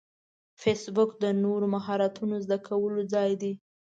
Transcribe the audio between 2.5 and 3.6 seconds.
کولو ځای دی